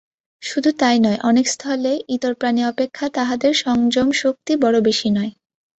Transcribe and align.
শুধু 0.43 0.69
তাই 0.71 0.97
নয়, 0.99 1.19
অনেক 1.23 1.45
স্থলে 1.47 1.93
ইতর 2.09 2.33
প্রাণী 2.33 2.61
অপেক্ষা 2.65 3.05
তাহাদের 3.09 3.53
সংযম-শক্তি 3.55 4.53
বড় 4.55 4.77
বেশী 4.81 5.09
নয়। 5.09 5.31